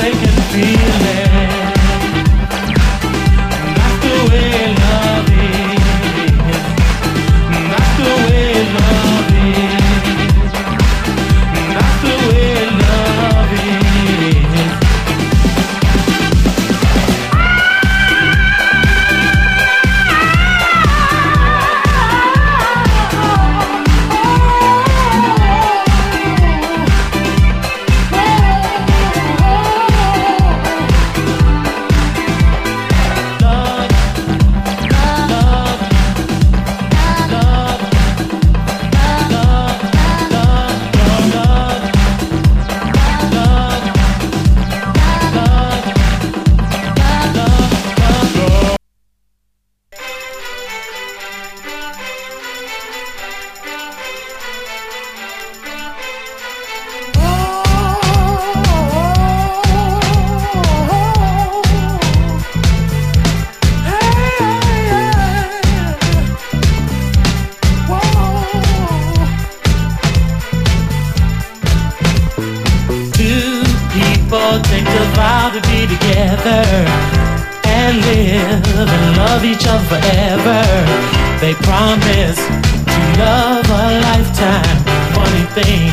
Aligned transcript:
they 0.00 0.12
can 0.12 0.30
feel. 0.52 0.89
Lord, 74.50 74.64
take 74.64 74.82
a 74.82 75.04
vow 75.14 75.50
to 75.54 75.60
be 75.68 75.86
together 75.86 76.66
and 77.70 77.96
live 78.02 78.88
and 78.96 79.16
love 79.16 79.44
each 79.44 79.64
other 79.64 79.84
forever. 79.86 80.60
They 81.38 81.54
promise 81.54 82.40
to 82.90 83.00
love 83.22 83.64
a 83.70 83.86
lifetime. 84.06 84.78
Funny 85.14 85.46
thing, 85.54 85.92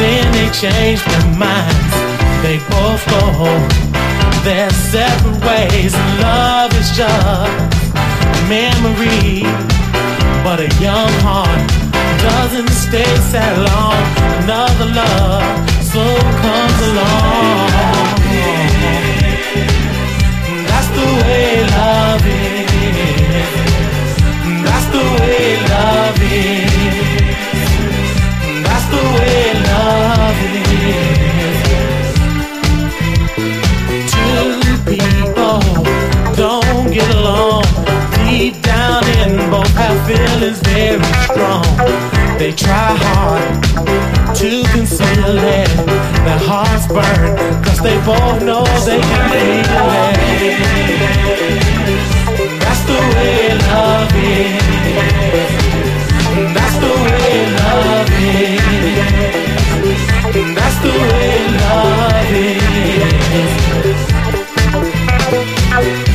then 0.00 0.24
they 0.32 0.48
change 0.56 1.04
their 1.04 1.26
minds. 1.36 1.94
They 2.40 2.56
both 2.72 3.04
go 3.12 3.44
their 4.42 4.70
separate 4.70 5.44
ways. 5.44 5.92
Love 6.24 6.72
is 6.80 6.90
just 6.96 7.52
memory, 8.48 9.42
but 10.42 10.60
a 10.60 10.70
young 10.80 11.12
heart 11.20 11.79
doesn't 12.22 12.68
stay 12.68 13.10
that 13.32 13.54
long. 13.68 13.96
Another 14.44 14.88
love 15.00 15.70
so 15.82 16.04
comes 16.42 16.80
along. 16.90 17.80
burn. 46.92 47.36
Cause 47.64 47.80
they 47.80 47.96
both 48.04 48.42
know 48.42 48.64
they 48.84 49.00
can 49.00 49.30
be 49.30 49.60
it 49.60 50.56
That's 52.60 52.82
the 52.90 52.98
way 53.14 53.54
love 53.68 54.14
is. 54.14 54.60
That's 56.54 56.76
the 56.84 56.92
way 57.04 57.30
love 57.58 58.10
is. 58.20 58.60
That's 60.54 60.76
the 60.84 60.92
way 61.10 61.32
love 61.62 62.32
is. 65.94 66.09